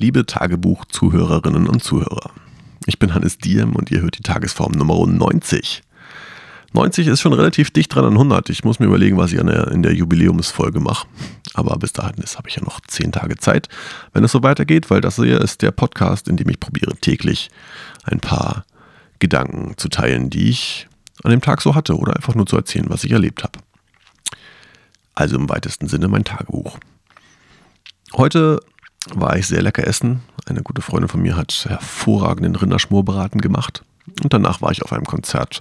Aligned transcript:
Liebe 0.00 0.24
Tagebuch-Zuhörerinnen 0.24 1.66
und 1.66 1.82
Zuhörer, 1.82 2.30
ich 2.86 3.00
bin 3.00 3.14
Hannes 3.14 3.38
Diem 3.38 3.74
und 3.74 3.90
ihr 3.90 4.00
hört 4.00 4.16
die 4.16 4.22
Tagesform 4.22 4.70
Nummer 4.70 5.04
90. 5.04 5.82
90 6.72 7.08
ist 7.08 7.20
schon 7.20 7.32
relativ 7.32 7.72
dicht 7.72 7.92
dran 7.92 8.04
an 8.04 8.12
100. 8.12 8.48
Ich 8.50 8.62
muss 8.62 8.78
mir 8.78 8.86
überlegen, 8.86 9.16
was 9.16 9.32
ich 9.32 9.40
der, 9.40 9.66
in 9.72 9.82
der 9.82 9.94
Jubiläumsfolge 9.94 10.78
mache. 10.78 11.08
Aber 11.54 11.76
bis 11.78 11.92
dahin 11.94 12.14
habe 12.36 12.48
ich 12.48 12.54
ja 12.54 12.62
noch 12.62 12.78
10 12.80 13.10
Tage 13.10 13.38
Zeit, 13.38 13.68
wenn 14.12 14.22
es 14.22 14.30
so 14.30 14.44
weitergeht, 14.44 14.88
weil 14.88 15.00
das 15.00 15.16
hier 15.16 15.40
ist 15.40 15.62
der 15.62 15.72
Podcast, 15.72 16.28
in 16.28 16.36
dem 16.36 16.48
ich 16.48 16.60
probiere 16.60 16.94
täglich 16.94 17.50
ein 18.04 18.20
paar 18.20 18.66
Gedanken 19.18 19.76
zu 19.78 19.88
teilen, 19.88 20.30
die 20.30 20.48
ich 20.48 20.86
an 21.24 21.32
dem 21.32 21.40
Tag 21.40 21.60
so 21.60 21.74
hatte 21.74 21.98
oder 21.98 22.14
einfach 22.14 22.36
nur 22.36 22.46
zu 22.46 22.56
erzählen, 22.56 22.86
was 22.88 23.02
ich 23.02 23.10
erlebt 23.10 23.42
habe. 23.42 23.58
Also 25.16 25.34
im 25.34 25.48
weitesten 25.48 25.88
Sinne 25.88 26.06
mein 26.06 26.22
Tagebuch. 26.22 26.78
Heute 28.12 28.60
war 29.14 29.36
ich 29.36 29.46
sehr 29.46 29.62
lecker 29.62 29.86
essen. 29.86 30.22
Eine 30.46 30.62
gute 30.62 30.82
Freundin 30.82 31.08
von 31.08 31.22
mir 31.22 31.36
hat 31.36 31.66
hervorragenden 31.68 32.56
Rinderschmorbraten 32.56 33.40
gemacht. 33.40 33.82
Und 34.22 34.32
danach 34.32 34.62
war 34.62 34.72
ich 34.72 34.82
auf 34.82 34.92
einem 34.92 35.04
Konzert, 35.04 35.60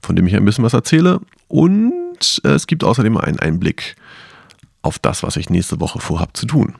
von 0.00 0.16
dem 0.16 0.26
ich 0.26 0.36
ein 0.36 0.44
bisschen 0.44 0.64
was 0.64 0.74
erzähle. 0.74 1.20
Und 1.48 2.40
es 2.44 2.66
gibt 2.66 2.84
außerdem 2.84 3.16
einen 3.16 3.38
Einblick 3.38 3.96
auf 4.82 4.98
das, 4.98 5.22
was 5.22 5.36
ich 5.36 5.50
nächste 5.50 5.80
Woche 5.80 6.00
vorhabe 6.00 6.32
zu 6.32 6.46
tun. 6.46 6.74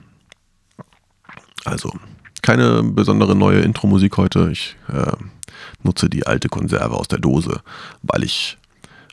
Also 1.65 1.93
keine 2.43 2.83
besondere 2.83 3.35
neue 3.35 3.61
Intro-Musik 3.61 4.16
heute. 4.16 4.51
Ich 4.51 4.77
äh, 4.88 5.13
nutze 5.83 6.09
die 6.09 6.27
alte 6.27 6.49
Konserve 6.49 6.97
aus 6.97 7.09
der 7.09 7.19
Dose, 7.19 7.61
weil 8.02 8.23
ich 8.23 8.57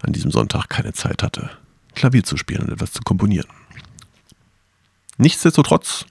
an 0.02 0.14
diesem 0.14 0.32
Sonntag 0.32 0.70
keine 0.70 0.94
Zeit 0.94 1.24
hatte, 1.24 1.50
Klavier 1.96 2.24
zu 2.24 2.38
spielen 2.38 2.62
und 2.62 2.72
etwas 2.72 2.94
zu 2.94 3.02
komponieren. 3.02 3.48
Nichtsdestotrotz 5.18 6.06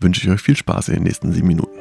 wünsche 0.00 0.22
ich 0.22 0.30
euch 0.30 0.40
viel 0.40 0.56
Spaß 0.56 0.88
in 0.88 0.94
den 0.94 1.04
nächsten 1.04 1.32
sieben 1.32 1.48
Minuten. 1.48 1.78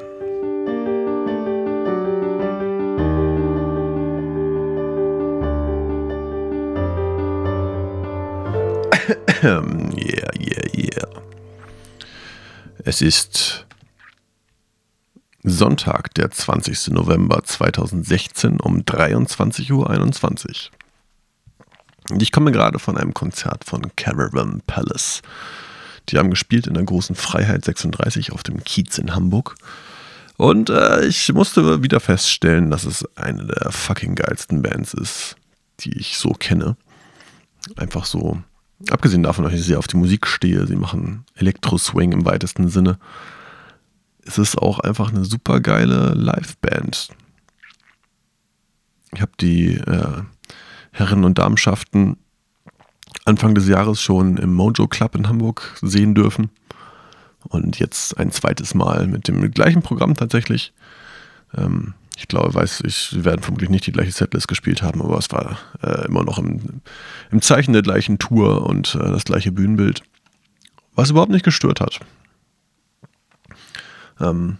yeah, 9.43 10.31
yeah, 10.39 10.65
yeah. 10.75 11.07
Es 12.83 13.01
ist 13.01 13.65
Sonntag, 15.43 16.13
der 16.15 16.31
20. 16.31 16.89
November 16.89 17.43
2016 17.43 18.59
um 18.59 18.79
23.21 18.81 19.71
Uhr. 19.71 19.89
Und 22.09 22.21
ich 22.21 22.31
komme 22.31 22.51
gerade 22.51 22.79
von 22.79 22.97
einem 22.97 23.13
Konzert 23.13 23.63
von 23.63 23.95
Caravan 23.95 24.61
Palace. 24.65 25.21
Die 26.09 26.17
haben 26.17 26.29
gespielt 26.29 26.67
in 26.67 26.73
der 26.73 26.83
großen 26.83 27.15
Freiheit 27.15 27.65
36 27.65 28.31
auf 28.31 28.43
dem 28.43 28.63
Kiez 28.63 28.97
in 28.97 29.13
Hamburg. 29.13 29.55
Und 30.37 30.69
äh, 30.69 31.05
ich 31.05 31.33
musste 31.33 31.81
wieder 31.83 31.99
feststellen, 31.99 32.69
dass 32.69 32.85
es 32.85 33.05
eine 33.17 33.45
der 33.45 33.71
fucking 33.71 34.15
geilsten 34.15 34.61
Bands 34.61 34.93
ist, 34.93 35.35
die 35.79 35.97
ich 35.97 36.17
so 36.17 36.29
kenne. 36.29 36.77
Einfach 37.75 38.05
so, 38.05 38.41
abgesehen 38.89 39.23
davon, 39.23 39.43
dass 39.43 39.53
ich 39.53 39.63
sehr 39.63 39.79
auf 39.79 39.87
die 39.87 39.97
Musik 39.97 40.27
stehe, 40.27 40.67
sie 40.67 40.75
machen 40.75 41.25
Elektro-Swing 41.35 42.11
im 42.11 42.25
weitesten 42.25 42.69
Sinne. 42.69 42.99
Es 44.25 44.37
ist 44.37 44.57
auch 44.57 44.79
einfach 44.79 45.09
eine 45.09 45.25
super 45.25 45.59
geile 45.59 46.13
Live-Band. 46.13 47.09
Ich 49.13 49.21
habe 49.21 49.31
die 49.39 49.75
äh, 49.75 50.21
Herren- 50.91 51.23
und 51.23 51.37
Damenschaften 51.37 52.17
Anfang 53.25 53.55
des 53.55 53.67
Jahres 53.67 54.01
schon 54.01 54.37
im 54.37 54.53
Mojo 54.53 54.87
Club 54.87 55.15
in 55.15 55.27
Hamburg 55.27 55.77
sehen 55.81 56.15
dürfen. 56.15 56.49
Und 57.43 57.79
jetzt 57.79 58.17
ein 58.17 58.31
zweites 58.31 58.73
Mal 58.73 59.07
mit 59.07 59.27
dem 59.27 59.51
gleichen 59.51 59.81
Programm 59.81 60.15
tatsächlich. 60.15 60.73
Ähm, 61.55 61.93
ich 62.17 62.27
glaube, 62.27 62.53
weiß 62.53 62.81
ich, 62.85 62.95
sie 63.11 63.25
werden 63.25 63.43
vermutlich 63.43 63.69
nicht 63.69 63.85
die 63.85 63.91
gleiche 63.91 64.11
Setlist 64.11 64.47
gespielt 64.47 64.81
haben, 64.81 65.01
aber 65.01 65.17
es 65.17 65.31
war 65.31 65.57
äh, 65.83 66.05
immer 66.07 66.23
noch 66.23 66.39
im, 66.39 66.81
im, 67.31 67.41
Zeichen 67.41 67.73
der 67.73 67.83
gleichen 67.83 68.17
Tour 68.17 68.65
und 68.65 68.95
äh, 68.95 69.11
das 69.11 69.23
gleiche 69.23 69.51
Bühnenbild. 69.51 70.01
Was 70.95 71.11
überhaupt 71.11 71.31
nicht 71.31 71.45
gestört 71.45 71.79
hat. 71.79 71.99
Ähm, 74.19 74.57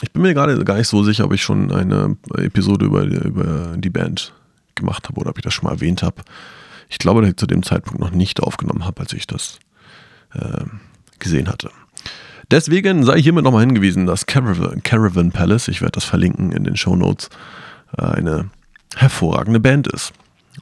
ich 0.00 0.12
bin 0.12 0.22
mir 0.22 0.32
gerade 0.32 0.64
gar 0.64 0.76
nicht 0.76 0.88
so 0.88 1.02
sicher, 1.02 1.24
ob 1.24 1.32
ich 1.32 1.42
schon 1.42 1.72
eine 1.72 2.16
Episode 2.36 2.86
über, 2.86 3.02
über 3.02 3.76
die 3.76 3.90
Band 3.90 4.32
gemacht 4.74 5.08
habe 5.08 5.20
oder 5.20 5.30
ob 5.30 5.38
ich 5.38 5.44
das 5.44 5.54
schon 5.54 5.64
mal 5.64 5.74
erwähnt 5.74 6.02
habe. 6.02 6.22
Ich 6.88 6.98
glaube, 6.98 7.20
dass 7.20 7.30
ich 7.30 7.36
zu 7.36 7.46
dem 7.46 7.62
Zeitpunkt 7.62 8.00
noch 8.00 8.10
nicht 8.10 8.40
aufgenommen 8.40 8.84
habe, 8.84 9.00
als 9.00 9.12
ich 9.12 9.26
das 9.26 9.58
äh, 10.34 10.64
gesehen 11.18 11.48
hatte. 11.48 11.70
Deswegen 12.50 13.04
sei 13.04 13.20
hiermit 13.20 13.44
nochmal 13.44 13.62
hingewiesen, 13.62 14.06
dass 14.06 14.26
Caravan, 14.26 14.82
Caravan 14.82 15.32
Palace, 15.32 15.68
ich 15.68 15.80
werde 15.80 15.92
das 15.92 16.04
verlinken 16.04 16.52
in 16.52 16.64
den 16.64 16.76
Show 16.76 16.96
Notes, 16.96 17.30
äh, 17.96 18.02
eine 18.02 18.50
hervorragende 18.96 19.60
Band 19.60 19.86
ist. 19.88 20.12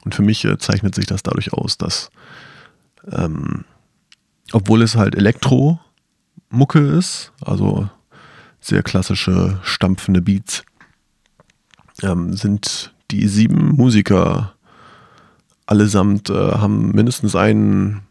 Und 0.05 0.15
für 0.15 0.21
mich 0.21 0.45
äh, 0.45 0.57
zeichnet 0.57 0.95
sich 0.95 1.05
das 1.05 1.23
dadurch 1.23 1.53
aus, 1.53 1.77
dass, 1.77 2.09
ähm, 3.11 3.65
obwohl 4.53 4.81
es 4.81 4.95
halt 4.95 5.15
Elektro-Mucke 5.15 6.79
ist, 6.79 7.33
also 7.41 7.89
sehr 8.61 8.83
klassische, 8.83 9.59
stampfende 9.63 10.21
Beats, 10.21 10.63
ähm, 12.03 12.33
sind 12.33 12.93
die 13.09 13.27
sieben 13.27 13.71
Musiker 13.75 14.53
allesamt 15.65 16.29
äh, 16.29 16.33
haben 16.33 16.91
mindestens 16.91 17.35
ein 17.35 18.01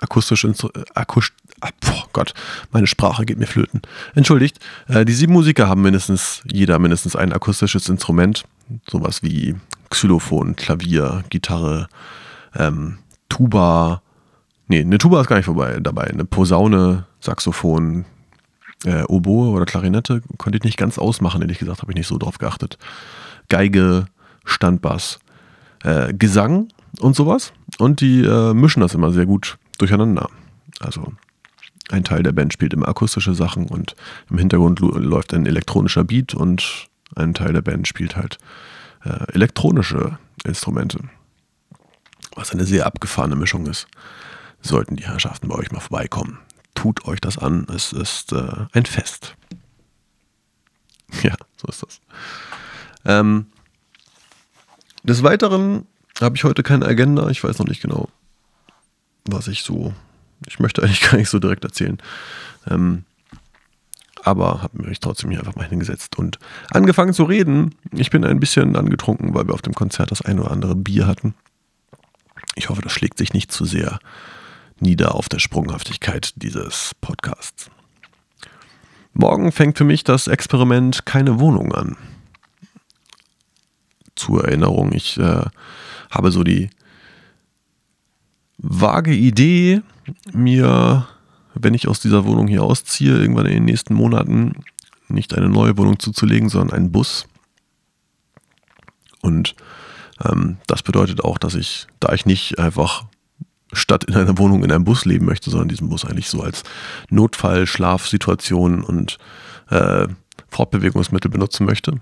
akustisches 0.00 0.64
Akust 0.94 1.32
oh 1.62 2.04
Gott, 2.12 2.34
meine 2.72 2.86
Sprache 2.86 3.24
geht 3.24 3.38
mir 3.38 3.46
flöten. 3.46 3.82
Entschuldigt. 4.14 4.58
Äh, 4.86 5.04
die 5.04 5.12
sieben 5.12 5.32
Musiker 5.32 5.68
haben 5.68 5.82
mindestens, 5.82 6.42
jeder 6.50 6.78
mindestens 6.78 7.16
ein 7.16 7.32
akustisches 7.32 7.88
Instrument. 7.88 8.44
Sowas 8.88 9.22
wie 9.22 9.56
Xylophon, 9.90 10.56
Klavier, 10.56 11.24
Gitarre, 11.30 11.88
ähm, 12.54 12.98
Tuba. 13.28 14.02
Nee, 14.68 14.80
eine 14.80 14.98
Tuba 14.98 15.20
ist 15.20 15.28
gar 15.28 15.36
nicht 15.36 15.46
vorbei 15.46 15.78
dabei. 15.80 16.04
Eine 16.04 16.24
Posaune, 16.24 17.06
Saxophon, 17.20 18.04
äh, 18.84 19.02
Oboe 19.04 19.50
oder 19.50 19.64
Klarinette. 19.64 20.22
Konnte 20.36 20.58
ich 20.58 20.64
nicht 20.64 20.76
ganz 20.76 20.98
ausmachen, 20.98 21.40
ehrlich 21.40 21.58
gesagt, 21.58 21.82
habe 21.82 21.92
ich 21.92 21.96
nicht 21.96 22.08
so 22.08 22.18
drauf 22.18 22.38
geachtet. 22.38 22.78
Geige, 23.48 24.06
Standbass, 24.44 25.18
äh, 25.82 26.12
Gesang 26.14 26.68
und 27.00 27.16
sowas. 27.16 27.52
Und 27.78 28.00
die 28.00 28.22
äh, 28.22 28.54
mischen 28.54 28.80
das 28.80 28.94
immer 28.94 29.12
sehr 29.12 29.26
gut 29.26 29.58
durcheinander. 29.78 30.28
Also 30.80 31.12
ein 31.90 32.04
Teil 32.04 32.22
der 32.22 32.32
Band 32.32 32.52
spielt 32.52 32.72
immer 32.72 32.88
akustische 32.88 33.34
Sachen 33.34 33.66
und 33.66 33.94
im 34.30 34.38
Hintergrund 34.38 34.80
läuft 34.80 35.32
ein 35.34 35.46
elektronischer 35.46 36.04
Beat 36.04 36.34
und 36.34 36.88
ein 37.16 37.34
Teil 37.34 37.52
der 37.52 37.62
Band 37.62 37.88
spielt 37.88 38.16
halt 38.16 38.38
äh, 39.04 39.32
elektronische 39.32 40.18
Instrumente. 40.44 41.00
Was 42.34 42.52
eine 42.52 42.64
sehr 42.64 42.86
abgefahrene 42.86 43.36
Mischung 43.36 43.66
ist. 43.66 43.86
Sollten 44.60 44.96
die 44.96 45.06
Herrschaften 45.06 45.48
bei 45.48 45.54
euch 45.54 45.70
mal 45.70 45.80
vorbeikommen. 45.80 46.38
Tut 46.74 47.04
euch 47.06 47.20
das 47.20 47.38
an, 47.38 47.66
es 47.74 47.92
ist 47.92 48.32
äh, 48.32 48.66
ein 48.72 48.86
Fest. 48.86 49.34
Ja, 51.22 51.34
so 51.56 51.68
ist 51.68 51.82
das. 51.82 52.00
Ähm, 53.06 53.46
des 55.08 55.22
Weiteren 55.22 55.86
habe 56.20 56.36
ich 56.36 56.44
heute 56.44 56.62
keine 56.62 56.86
Agenda. 56.86 57.28
Ich 57.30 57.42
weiß 57.42 57.58
noch 57.58 57.66
nicht 57.66 57.82
genau, 57.82 58.08
was 59.24 59.48
ich 59.48 59.62
so. 59.62 59.92
Ich 60.46 60.60
möchte 60.60 60.82
eigentlich 60.82 61.00
gar 61.10 61.16
nicht 61.16 61.30
so 61.30 61.38
direkt 61.38 61.64
erzählen. 61.64 61.98
Ähm, 62.70 63.04
aber 64.22 64.62
habe 64.62 64.82
mich 64.82 65.00
trotzdem 65.00 65.30
hier 65.30 65.40
einfach 65.40 65.56
mal 65.56 65.66
hingesetzt 65.66 66.18
und 66.18 66.38
angefangen 66.70 67.14
zu 67.14 67.24
reden. 67.24 67.74
Ich 67.92 68.10
bin 68.10 68.24
ein 68.24 68.40
bisschen 68.40 68.76
angetrunken, 68.76 69.34
weil 69.34 69.46
wir 69.46 69.54
auf 69.54 69.62
dem 69.62 69.74
Konzert 69.74 70.10
das 70.10 70.22
ein 70.22 70.38
oder 70.38 70.50
andere 70.50 70.74
Bier 70.74 71.06
hatten. 71.06 71.34
Ich 72.54 72.68
hoffe, 72.68 72.82
das 72.82 72.92
schlägt 72.92 73.18
sich 73.18 73.32
nicht 73.32 73.52
zu 73.52 73.64
sehr 73.64 74.00
nieder 74.80 75.14
auf 75.14 75.28
der 75.28 75.38
Sprunghaftigkeit 75.38 76.32
dieses 76.36 76.94
Podcasts. 77.00 77.70
Morgen 79.12 79.50
fängt 79.50 79.78
für 79.78 79.84
mich 79.84 80.04
das 80.04 80.28
Experiment 80.28 81.06
keine 81.06 81.40
Wohnung 81.40 81.72
an 81.72 81.96
zur 84.18 84.44
Erinnerung. 84.44 84.92
Ich 84.92 85.18
äh, 85.18 85.44
habe 86.10 86.30
so 86.30 86.44
die 86.44 86.70
vage 88.58 89.12
Idee, 89.14 89.82
mir, 90.32 91.06
wenn 91.54 91.74
ich 91.74 91.88
aus 91.88 92.00
dieser 92.00 92.24
Wohnung 92.24 92.48
hier 92.48 92.62
ausziehe, 92.62 93.16
irgendwann 93.16 93.46
in 93.46 93.54
den 93.54 93.64
nächsten 93.64 93.94
Monaten 93.94 94.64
nicht 95.08 95.34
eine 95.34 95.48
neue 95.48 95.76
Wohnung 95.76 95.98
zuzulegen, 95.98 96.48
sondern 96.48 96.76
einen 96.76 96.92
Bus. 96.92 97.26
Und 99.22 99.54
ähm, 100.24 100.58
das 100.66 100.82
bedeutet 100.82 101.24
auch, 101.24 101.38
dass 101.38 101.54
ich, 101.54 101.86
da 102.00 102.12
ich 102.12 102.26
nicht 102.26 102.58
einfach 102.58 103.04
statt 103.72 104.04
in 104.04 104.14
einer 104.14 104.38
Wohnung 104.38 104.64
in 104.64 104.72
einem 104.72 104.84
Bus 104.84 105.04
leben 105.04 105.26
möchte, 105.26 105.50
sondern 105.50 105.68
diesen 105.68 105.88
Bus 105.88 106.04
eigentlich 106.04 106.28
so 106.28 106.42
als 106.42 106.62
Notfall, 107.10 107.66
Schlafsituation 107.66 108.82
und 108.82 109.18
äh, 109.70 110.08
Fortbewegungsmittel 110.48 111.30
benutzen 111.30 111.66
möchte, 111.66 112.00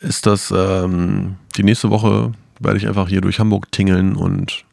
ist 0.00 0.26
das 0.26 0.52
ähm, 0.54 1.36
die 1.56 1.62
nächste 1.62 1.90
Woche 1.90 2.32
werde 2.58 2.78
ich 2.78 2.86
einfach 2.86 3.08
hier 3.08 3.20
durch 3.20 3.38
Hamburg 3.38 3.70
tingeln 3.72 4.16
und 4.16 4.64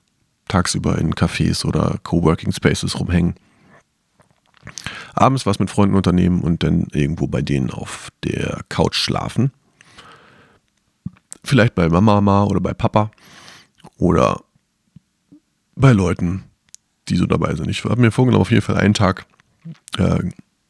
tagsüber 0.47 0.97
in 0.97 1.13
Cafés 1.13 1.65
oder 1.65 1.99
Coworking 2.03 2.51
Spaces 2.51 2.99
rumhängen. 2.99 3.35
abends 5.13 5.45
was 5.45 5.59
mit 5.59 5.69
Freunden 5.69 5.95
unternehmen 5.95 6.41
und 6.41 6.63
dann 6.63 6.87
irgendwo 6.91 7.27
bei 7.27 7.41
denen 7.41 7.71
auf 7.71 8.09
der 8.23 8.61
Couch 8.69 8.95
schlafen. 8.95 9.51
Vielleicht 11.43 11.75
bei 11.75 11.89
Mama 11.89 12.43
oder 12.43 12.59
bei 12.59 12.73
Papa 12.73 13.11
oder 13.97 14.41
bei 15.75 15.91
Leuten, 15.93 16.43
die 17.07 17.15
so 17.15 17.25
dabei 17.25 17.55
sind. 17.55 17.69
Ich 17.69 17.83
habe 17.83 18.01
mir 18.01 18.11
vorgenommen, 18.11 18.41
auf 18.41 18.51
jeden 18.51 18.63
Fall 18.63 18.77
einen 18.77 18.93
Tag 18.93 19.25
äh, 19.97 20.19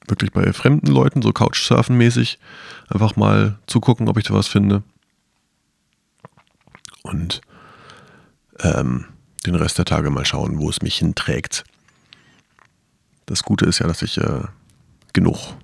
wirklich 0.07 0.31
bei 0.31 0.51
fremden 0.53 0.87
Leuten, 0.87 1.21
so 1.21 1.29
Couchsurfen-mäßig, 1.29 2.37
einfach 2.89 3.15
mal 3.15 3.59
zugucken, 3.67 4.07
ob 4.07 4.17
ich 4.17 4.25
da 4.25 4.33
was 4.33 4.47
finde. 4.47 4.83
Und 7.03 7.41
ähm, 8.59 9.05
den 9.45 9.55
Rest 9.55 9.77
der 9.77 9.85
Tage 9.85 10.09
mal 10.09 10.25
schauen, 10.25 10.59
wo 10.59 10.69
es 10.69 10.81
mich 10.81 10.97
hinträgt. 10.97 11.63
Das 13.25 13.43
Gute 13.43 13.65
ist 13.65 13.79
ja, 13.79 13.87
dass 13.87 14.01
ich 14.01 14.17
äh, 14.17 14.43
genug 15.13 15.55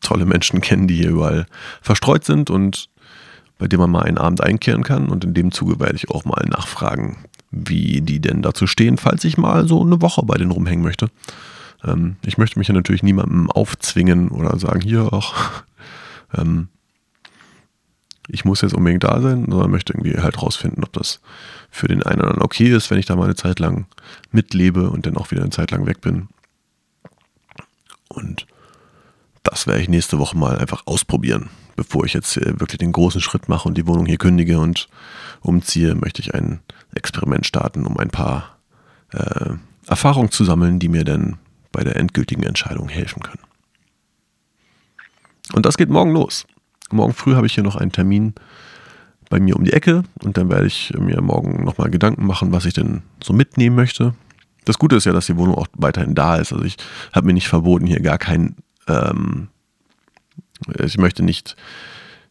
tolle 0.00 0.24
Menschen 0.24 0.60
kenne, 0.60 0.86
die 0.86 0.96
hier 0.96 1.10
überall 1.10 1.46
verstreut 1.82 2.24
sind 2.24 2.50
und 2.50 2.88
bei 3.58 3.66
denen 3.66 3.82
man 3.82 3.90
mal 3.90 4.02
einen 4.02 4.18
Abend 4.18 4.42
einkehren 4.42 4.84
kann. 4.84 5.08
Und 5.08 5.24
in 5.24 5.34
dem 5.34 5.50
Zuge 5.50 5.80
werde 5.80 5.96
ich 5.96 6.10
auch 6.10 6.24
mal 6.24 6.44
nachfragen, 6.48 7.24
wie 7.50 8.00
die 8.00 8.20
denn 8.20 8.42
dazu 8.42 8.66
stehen, 8.66 8.96
falls 8.96 9.24
ich 9.24 9.36
mal 9.36 9.66
so 9.66 9.82
eine 9.82 10.00
Woche 10.00 10.24
bei 10.24 10.36
denen 10.36 10.52
rumhängen 10.52 10.84
möchte. 10.84 11.10
Ähm, 11.84 12.16
ich 12.24 12.38
möchte 12.38 12.58
mich 12.58 12.68
ja 12.68 12.74
natürlich 12.74 13.02
niemandem 13.02 13.50
aufzwingen 13.50 14.28
oder 14.28 14.58
sagen, 14.58 14.80
hier 14.80 15.12
auch, 15.12 15.34
ähm, 16.36 16.68
ich 18.28 18.44
muss 18.44 18.60
jetzt 18.60 18.74
unbedingt 18.74 19.04
da 19.04 19.20
sein, 19.20 19.46
sondern 19.48 19.70
möchte 19.70 19.94
irgendwie 19.94 20.20
halt 20.20 20.42
rausfinden, 20.42 20.84
ob 20.84 20.92
das 20.92 21.20
für 21.70 21.88
den 21.88 22.02
einen 22.02 22.20
oder 22.20 22.28
anderen 22.28 22.44
okay 22.44 22.68
ist, 22.68 22.90
wenn 22.90 22.98
ich 22.98 23.06
da 23.06 23.16
mal 23.16 23.24
eine 23.24 23.36
Zeit 23.36 23.58
lang 23.58 23.86
mitlebe 24.30 24.90
und 24.90 25.06
dann 25.06 25.16
auch 25.16 25.30
wieder 25.30 25.42
eine 25.42 25.50
Zeit 25.50 25.70
lang 25.70 25.86
weg 25.86 26.00
bin. 26.00 26.28
Und 28.08 28.46
das 29.42 29.66
werde 29.66 29.80
ich 29.80 29.88
nächste 29.88 30.18
Woche 30.18 30.36
mal 30.36 30.58
einfach 30.58 30.82
ausprobieren. 30.86 31.48
Bevor 31.76 32.04
ich 32.04 32.12
jetzt 32.12 32.36
wirklich 32.36 32.78
den 32.78 32.92
großen 32.92 33.20
Schritt 33.20 33.48
mache 33.48 33.68
und 33.68 33.78
die 33.78 33.86
Wohnung 33.86 34.04
hier 34.04 34.18
kündige 34.18 34.58
und 34.58 34.88
umziehe, 35.40 35.94
möchte 35.94 36.20
ich 36.20 36.34
ein 36.34 36.60
Experiment 36.94 37.46
starten, 37.46 37.86
um 37.86 37.96
ein 37.98 38.10
paar 38.10 38.58
äh, 39.12 39.54
Erfahrungen 39.86 40.30
zu 40.30 40.44
sammeln, 40.44 40.80
die 40.80 40.88
mir 40.88 41.04
dann 41.04 41.38
bei 41.72 41.84
der 41.84 41.96
endgültigen 41.96 42.42
Entscheidung 42.42 42.88
helfen 42.88 43.22
können. 43.22 43.42
Und 45.52 45.66
das 45.66 45.76
geht 45.76 45.88
morgen 45.88 46.12
los. 46.12 46.46
Morgen 46.90 47.14
früh 47.14 47.34
habe 47.34 47.46
ich 47.46 47.54
hier 47.54 47.64
noch 47.64 47.76
einen 47.76 47.92
Termin 47.92 48.34
bei 49.28 49.40
mir 49.40 49.56
um 49.56 49.64
die 49.64 49.72
Ecke 49.72 50.04
und 50.22 50.36
dann 50.36 50.50
werde 50.50 50.66
ich 50.66 50.92
mir 50.98 51.20
morgen 51.20 51.64
nochmal 51.64 51.90
Gedanken 51.90 52.26
machen, 52.26 52.52
was 52.52 52.64
ich 52.64 52.74
denn 52.74 53.02
so 53.22 53.32
mitnehmen 53.32 53.76
möchte. 53.76 54.14
Das 54.64 54.78
Gute 54.78 54.96
ist 54.96 55.04
ja, 55.04 55.12
dass 55.12 55.26
die 55.26 55.36
Wohnung 55.36 55.54
auch 55.54 55.66
weiterhin 55.74 56.14
da 56.14 56.36
ist. 56.36 56.52
Also 56.52 56.64
ich 56.64 56.76
habe 57.12 57.26
mir 57.26 57.34
nicht 57.34 57.48
verboten, 57.48 57.86
hier 57.86 58.00
gar 58.00 58.18
kein, 58.18 58.56
ähm, 58.86 59.48
ich 60.78 60.98
möchte 60.98 61.22
nicht 61.22 61.56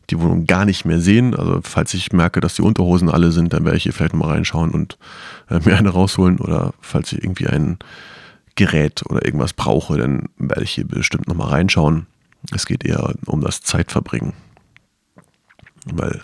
die 0.09 0.19
Wohnung 0.19 0.45
gar 0.45 0.65
nicht 0.65 0.85
mehr 0.85 0.99
sehen. 0.99 1.35
Also 1.35 1.59
falls 1.63 1.93
ich 1.93 2.11
merke, 2.13 2.39
dass 2.39 2.55
die 2.55 2.61
Unterhosen 2.61 3.09
alle 3.09 3.31
sind, 3.31 3.53
dann 3.53 3.65
werde 3.65 3.77
ich 3.77 3.83
hier 3.83 3.93
vielleicht 3.93 4.13
nochmal 4.13 4.35
reinschauen 4.35 4.71
und 4.71 4.97
äh, 5.49 5.59
mir 5.65 5.77
eine 5.77 5.89
rausholen. 5.89 6.39
Oder 6.39 6.73
falls 6.79 7.11
ich 7.11 7.23
irgendwie 7.23 7.47
ein 7.47 7.77
Gerät 8.57 9.03
oder 9.07 9.23
irgendwas 9.23 9.53
brauche, 9.53 9.97
dann 9.97 10.29
werde 10.37 10.63
ich 10.63 10.71
hier 10.71 10.85
bestimmt 10.85 11.27
nochmal 11.27 11.49
reinschauen. 11.49 12.07
Es 12.53 12.65
geht 12.65 12.83
eher 12.83 13.13
um 13.25 13.41
das 13.41 13.61
Zeitverbringen. 13.61 14.33
Weil 15.85 16.21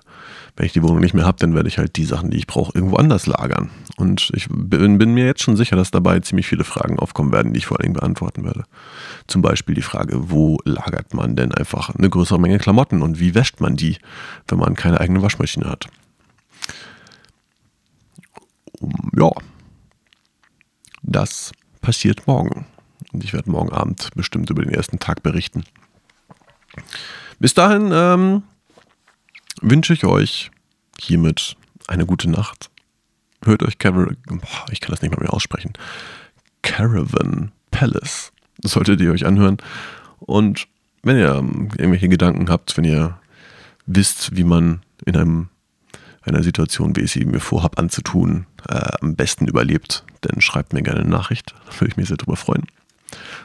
wenn 0.55 0.65
ich 0.65 0.73
die 0.73 0.83
Wohnung 0.83 0.99
nicht 0.99 1.13
mehr 1.13 1.25
habe, 1.25 1.37
dann 1.39 1.55
werde 1.55 1.69
ich 1.69 1.77
halt 1.77 1.95
die 1.95 2.05
Sachen, 2.05 2.29
die 2.29 2.37
ich 2.37 2.47
brauche, 2.47 2.73
irgendwo 2.75 2.97
anders 2.97 3.25
lagern. 3.25 3.69
Und 3.97 4.31
ich 4.35 4.47
bin, 4.49 4.97
bin, 4.97 5.13
mir 5.13 5.25
jetzt 5.25 5.41
schon 5.41 5.55
sicher, 5.55 5.75
dass 5.75 5.91
dabei 5.91 6.19
ziemlich 6.19 6.47
viele 6.47 6.63
Fragen 6.63 6.99
aufkommen 6.99 7.31
werden, 7.31 7.53
die 7.53 7.59
ich 7.59 7.65
vor 7.65 7.79
allen 7.79 7.85
Dingen 7.85 7.99
beantworten 7.99 8.43
werde. 8.43 8.65
Zum 9.27 9.41
Beispiel 9.41 9.73
die 9.73 9.81
Frage, 9.81 10.31
wo 10.31 10.59
lagert 10.65 11.13
man 11.13 11.35
denn 11.35 11.53
einfach 11.53 11.89
eine 11.95 12.09
größere 12.09 12.39
Menge 12.39 12.59
Klamotten 12.59 13.01
und 13.01 13.19
wie 13.19 13.35
wäscht 13.35 13.61
man 13.61 13.75
die, 13.75 13.97
wenn 14.47 14.59
man 14.59 14.75
keine 14.75 14.99
eigene 14.99 15.21
Waschmaschine 15.21 15.69
hat? 15.69 15.87
Ja, 19.17 19.31
das 21.03 21.51
passiert 21.83 22.25
morgen. 22.25 22.65
Und 23.11 23.23
ich 23.23 23.33
werde 23.33 23.51
morgen 23.51 23.71
Abend 23.71 24.09
bestimmt 24.15 24.49
über 24.49 24.63
den 24.63 24.73
ersten 24.73 24.97
Tag 24.97 25.21
berichten. 25.21 25.63
Bis 27.39 27.53
dahin 27.53 27.91
ähm, 27.93 28.43
wünsche 29.61 29.93
ich 29.93 30.05
euch 30.05 30.49
hiermit 30.99 31.55
eine 31.87 32.07
gute 32.07 32.29
Nacht. 32.29 32.71
Hört 33.45 33.61
euch 33.61 33.77
Caravan, 33.77 34.17
ich 34.71 34.81
kann 34.81 34.91
das 34.91 35.01
nicht 35.01 35.11
mal 35.11 35.21
mehr 35.21 35.33
aussprechen, 35.33 35.73
Caravan 36.63 37.51
Palace. 37.69 38.31
Das 38.57 38.71
solltet 38.71 39.01
ihr 39.01 39.11
euch 39.11 39.25
anhören. 39.25 39.57
Und 40.19 40.67
wenn 41.03 41.17
ihr 41.17 41.35
ähm, 41.35 41.69
irgendwelche 41.77 42.07
Gedanken 42.07 42.49
habt, 42.49 42.77
wenn 42.77 42.85
ihr 42.85 43.19
wisst, 43.85 44.35
wie 44.35 44.45
man 44.45 44.81
in 45.05 45.17
einem, 45.17 45.49
einer 46.25 46.43
Situation, 46.43 46.95
wie 46.95 47.01
ich 47.01 47.11
sie 47.11 47.25
mir 47.25 47.39
vorhabe 47.39 47.77
anzutun, 47.77 48.45
äh, 48.69 48.91
am 49.01 49.15
besten 49.15 49.47
überlebt, 49.47 50.05
dann 50.21 50.41
schreibt 50.41 50.73
mir 50.73 50.81
gerne 50.81 51.01
eine 51.01 51.09
Nachricht. 51.09 51.53
Da 51.65 51.79
würde 51.79 51.91
ich 51.91 51.97
mich 51.97 52.07
sehr 52.07 52.17
drüber 52.17 52.35
freuen. 52.35 52.65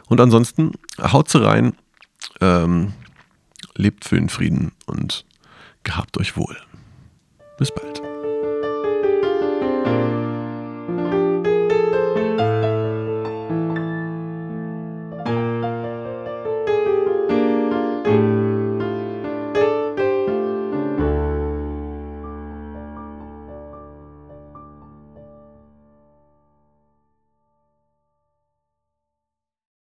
Und 0.07 0.21
ansonsten, 0.21 0.73
haut 1.01 1.29
sie 1.29 1.43
rein, 1.45 1.75
ähm, 2.41 2.93
lebt 3.75 4.05
für 4.05 4.17
den 4.17 4.29
Frieden 4.29 4.73
und 4.87 5.25
Gehabt 5.89 6.19
euch 6.19 6.37
wohl. 6.37 6.57
Bis 7.57 7.73
bald. 7.73 7.98